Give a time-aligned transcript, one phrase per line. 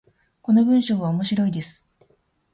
[0.41, 1.85] この文章は面白いです。